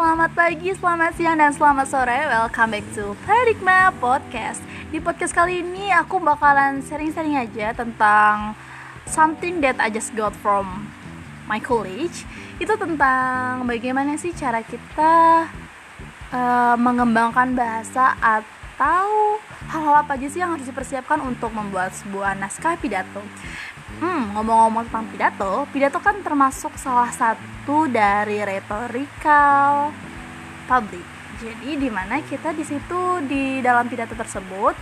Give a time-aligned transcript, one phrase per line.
[0.00, 2.24] selamat pagi, selamat siang, dan selamat sore.
[2.24, 4.64] Welcome back to Paradigma Podcast.
[4.88, 8.56] Di podcast kali ini aku bakalan sharing-sharing aja tentang
[9.04, 10.88] Something that I just got from
[11.44, 12.24] my college.
[12.56, 15.44] Itu tentang bagaimana sih cara kita
[16.32, 19.36] uh, mengembangkan bahasa atau
[19.80, 23.24] hal-hal apa aja sih yang harus dipersiapkan untuk membuat sebuah naskah pidato
[24.00, 29.90] Hmm, ngomong-ngomong tentang pidato, pidato kan termasuk salah satu dari retorikal
[30.64, 31.04] public.
[31.42, 34.72] Jadi di mana kita di situ di dalam pidato tersebut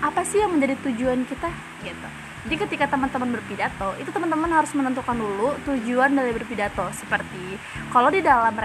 [0.00, 1.52] apa sih yang menjadi tujuan kita
[1.84, 2.08] gitu.
[2.48, 6.88] Jadi ketika teman-teman berpidato, itu teman-teman harus menentukan dulu tujuan dari berpidato.
[6.96, 7.60] Seperti
[7.92, 8.56] kalau di dalam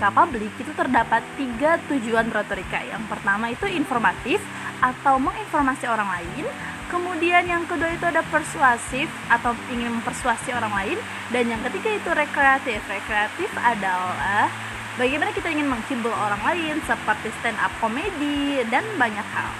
[0.00, 2.80] retorika publik itu terdapat tiga tujuan retorika.
[2.80, 4.40] Yang pertama itu informatif
[4.80, 6.48] atau menginformasi orang lain.
[6.88, 10.98] Kemudian yang kedua itu ada persuasif atau ingin mempersuasi orang lain.
[11.28, 12.80] Dan yang ketiga itu rekreatif.
[12.88, 14.48] Rekreatif adalah
[14.96, 19.52] bagaimana kita ingin menghibur orang lain seperti stand up comedy dan banyak hal.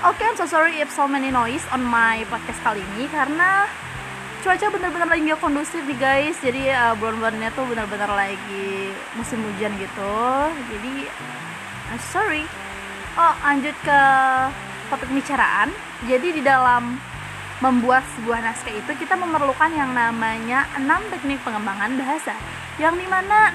[0.00, 3.68] Oke okay, I'm so sorry if so many noise on my podcast kali ini karena
[4.40, 6.36] cuaca benar-benar lagi gak kondusif nih guys.
[6.40, 10.16] Jadi uh, bulan-bulannya tuh benar-benar lagi musim hujan gitu.
[10.72, 10.94] Jadi
[11.92, 12.48] I'm sorry.
[13.20, 14.00] Oh lanjut ke
[14.88, 15.68] topik pembicaraan.
[16.08, 16.96] Jadi di dalam
[17.60, 22.32] membuat sebuah naskah itu kita memerlukan yang namanya enam teknik pengembangan bahasa.
[22.80, 23.52] Yang di mana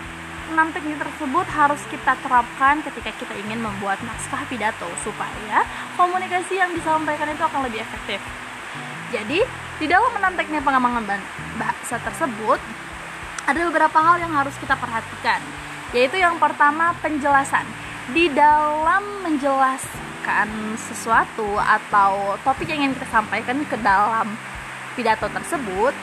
[0.53, 5.66] enam teknik tersebut harus kita terapkan ketika kita ingin membuat naskah pidato supaya
[5.97, 8.22] komunikasi yang disampaikan itu akan lebih efektif
[9.14, 9.39] jadi
[9.75, 11.22] di dalam enam teknik pengembangan
[11.59, 12.59] bahasa tersebut
[13.45, 15.42] ada beberapa hal yang harus kita perhatikan
[15.94, 17.64] yaitu yang pertama penjelasan.
[18.12, 24.36] Di dalam menjelaskan sesuatu atau topik yang ingin kita sampaikan ke dalam
[24.94, 25.94] pidato tersebut,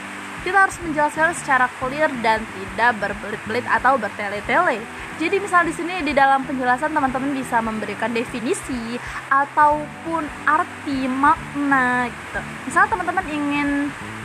[0.42, 4.82] kita harus menjelaskan secara clear dan tidak berbelit-belit atau bertele-tele.
[5.22, 8.98] Jadi misal di sini di dalam penjelasan teman-teman bisa memberikan definisi
[9.31, 12.41] ataupun arti makna gitu.
[12.66, 13.69] Misal teman-teman ingin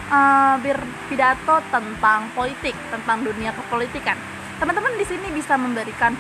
[0.09, 4.17] uh, berpidato tentang politik, tentang dunia kepolitikan.
[4.57, 6.17] Teman-teman di sini bisa memberikan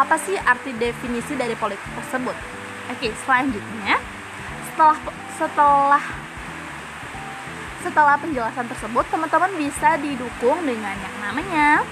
[0.00, 2.36] apa sih arti definisi dari politik tersebut
[2.86, 3.98] Oke, selanjutnya
[4.70, 4.98] setelah
[5.34, 6.04] setelah
[7.84, 11.84] setelah penjelasan tersebut, teman-teman bisa didukung dengan yang namanya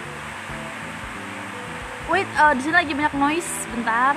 [2.05, 4.13] Wait, uh, di sini lagi banyak noise, bentar.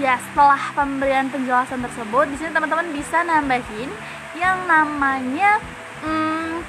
[0.00, 3.92] Ya, setelah pemberian penjelasan tersebut, di sini teman-teman bisa nambahin
[4.40, 5.60] yang namanya
[6.00, 6.64] hmm,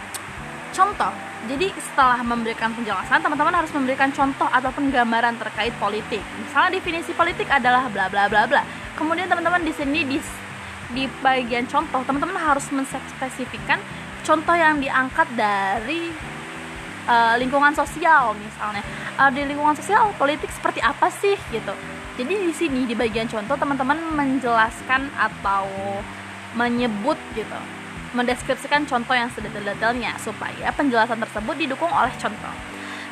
[0.76, 1.14] contoh.
[1.48, 6.20] Jadi setelah memberikan penjelasan teman-teman harus memberikan contoh ataupun gambaran terkait politik.
[6.44, 8.62] Misalnya definisi politik adalah bla bla bla bla.
[9.00, 10.20] Kemudian teman-teman di sini di
[10.94, 13.82] di bagian contoh teman-teman harus menspesifikkan
[14.22, 16.14] contoh yang diangkat dari
[17.10, 18.86] uh, lingkungan sosial misalnya
[19.18, 21.74] uh, di lingkungan sosial politik seperti apa sih gitu
[22.16, 25.66] jadi di sini di bagian contoh teman-teman menjelaskan atau
[26.56, 27.60] menyebut gitu
[28.16, 32.56] mendeskripsikan contoh yang sedetail-detailnya supaya penjelasan tersebut didukung oleh contoh.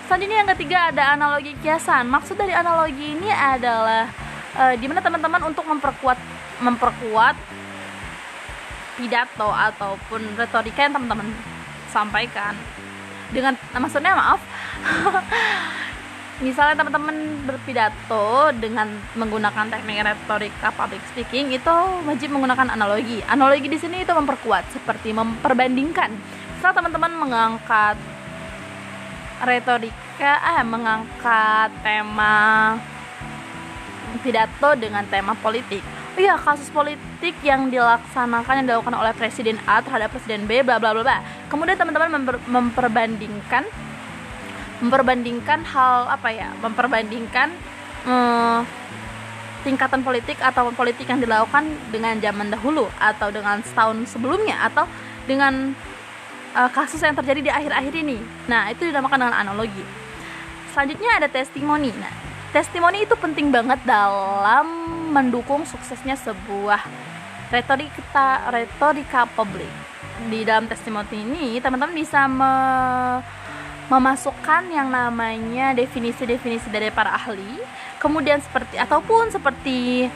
[0.08, 2.08] Selanjutnya yang ketiga ada analogi kiasan.
[2.08, 4.08] Maksud dari analogi ini adalah
[4.56, 6.16] e, di mana teman-teman untuk memperkuat
[6.64, 7.36] memperkuat
[8.96, 11.30] pidato ataupun retorika yang teman-teman
[11.90, 12.54] sampaikan
[13.34, 14.42] dengan maksudnya maaf
[16.44, 23.22] misalnya teman-teman berpidato dengan menggunakan teknik retorika public speaking itu wajib menggunakan analogi.
[23.30, 26.10] Analogi di sini itu memperkuat seperti memperbandingkan.
[26.58, 27.96] Setelah teman-teman mengangkat
[29.44, 32.36] retorika eh mengangkat tema
[34.20, 35.93] pidato dengan tema politik.
[36.14, 40.94] Iya, kasus politik yang dilaksanakan yang dilakukan oleh Presiden A terhadap Presiden B bla bla
[40.94, 41.18] bla bla.
[41.50, 43.66] Kemudian teman-teman memper, memperbandingkan
[44.78, 47.50] memperbandingkan hal apa ya memperbandingkan
[48.06, 48.60] hmm,
[49.66, 54.86] tingkatan politik atau politik yang dilakukan dengan zaman dahulu atau dengan setahun sebelumnya atau
[55.24, 55.72] dengan
[56.54, 58.20] uh, kasus yang terjadi di akhir-akhir ini.
[58.52, 59.82] Nah, itu dinamakan dengan analogi.
[60.76, 61.96] Selanjutnya ada testimoni.
[61.96, 62.14] Nah,
[62.54, 64.70] testimoni itu penting banget dalam
[65.10, 66.86] mendukung suksesnya sebuah
[67.50, 69.70] retorika retorika publik.
[70.30, 72.54] Di dalam testimoni ini, teman-teman bisa me
[73.92, 77.60] memasukkan yang namanya definisi-definisi dari para ahli,
[78.00, 80.08] kemudian seperti ataupun seperti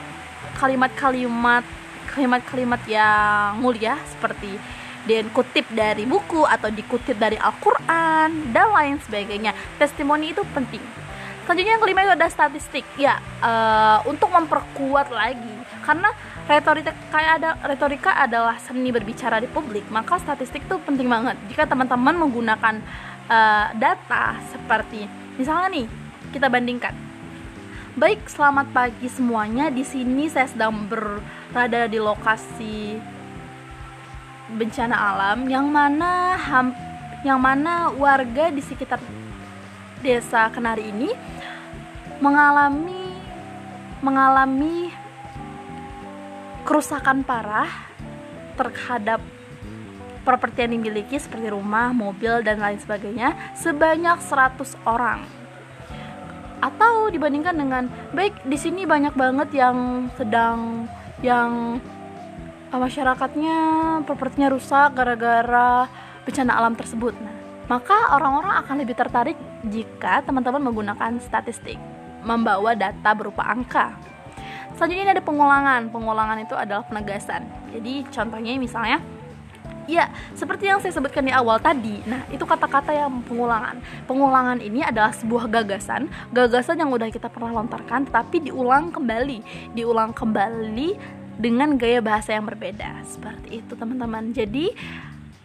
[0.56, 1.68] kalimat-kalimat
[2.08, 4.56] kalimat-kalimat yang mulia seperti
[5.04, 9.52] dan kutip dari buku atau dikutip dari Al-Quran dan lain sebagainya.
[9.76, 10.82] Testimoni itu penting.
[11.48, 12.84] Selanjutnya yang kelima itu ada statistik.
[13.00, 15.56] Ya, uh, untuk memperkuat lagi
[15.88, 16.12] karena
[16.52, 21.40] retorika kayak ada retorika adalah seni berbicara di publik, maka statistik itu penting banget.
[21.48, 22.84] Jika teman-teman menggunakan
[23.32, 25.08] uh, data seperti
[25.38, 25.88] misalnya nih
[26.34, 26.96] kita bandingkan
[27.98, 32.98] baik selamat pagi semuanya di sini saya sedang berada di lokasi
[34.54, 36.72] bencana alam yang mana ham,
[37.26, 39.02] yang mana warga di sekitar
[40.02, 41.10] desa Kenari ini
[42.22, 43.14] mengalami
[44.02, 44.94] mengalami
[46.68, 47.70] kerusakan parah
[48.58, 49.22] terhadap
[50.28, 55.24] properti yang dimiliki seperti rumah, mobil dan lain sebagainya sebanyak 100 orang.
[56.60, 60.92] Atau dibandingkan dengan baik di sini banyak banget yang sedang
[61.24, 61.80] yang
[62.74, 63.58] uh, masyarakatnya
[64.04, 65.88] propertinya rusak gara-gara
[66.28, 67.16] bencana alam tersebut.
[67.16, 67.37] Nah,
[67.68, 69.38] maka orang-orang akan lebih tertarik
[69.68, 71.76] jika teman-teman menggunakan statistik,
[72.24, 73.96] membawa data berupa angka.
[74.78, 75.90] Selanjutnya ada pengulangan.
[75.90, 77.50] Pengulangan itu adalah penegasan.
[77.74, 79.00] Jadi contohnya misalnya
[79.88, 82.04] Ya, seperti yang saya sebutkan di awal tadi.
[82.04, 83.80] Nah, itu kata-kata yang pengulangan.
[84.04, 89.40] Pengulangan ini adalah sebuah gagasan, gagasan yang udah kita pernah lontarkan tapi diulang kembali,
[89.80, 91.00] diulang kembali
[91.40, 93.00] dengan gaya bahasa yang berbeda.
[93.08, 94.36] Seperti itu, teman-teman.
[94.36, 94.76] Jadi,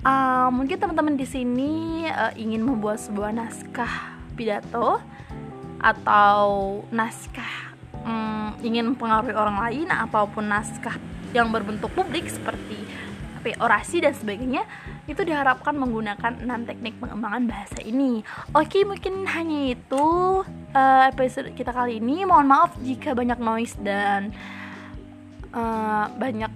[0.07, 4.99] uh, mungkin teman-teman di sini uh, ingin membuat sebuah naskah pidato
[5.83, 7.75] atau naskah
[8.07, 10.95] um, ingin mempengaruhi orang lain ataupun naskah
[11.35, 12.79] yang berbentuk publik seperti
[13.59, 14.63] orasi dan sebagainya
[15.11, 18.23] itu diharapkan menggunakan enam teknik pengembangan bahasa ini.
[18.55, 20.07] Oke, mungkin hanya itu
[20.47, 22.23] uh, episode kita kali ini.
[22.23, 24.31] Mohon maaf jika banyak noise dan
[25.51, 26.52] uh, banyak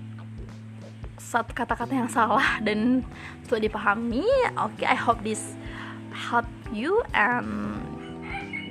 [1.36, 3.04] satu kata-kata yang salah dan
[3.44, 4.24] sudah dipahami.
[4.56, 5.52] Oke, I hope this
[6.16, 7.84] help you and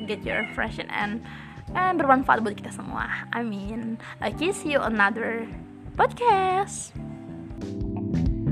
[0.10, 1.22] get your impression and
[1.78, 3.30] and bermanfaat buat kita semua.
[3.30, 5.46] I mean, okay, see you another
[5.94, 6.90] podcast.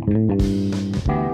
[0.04, 0.42] Thank
[1.08, 1.33] you.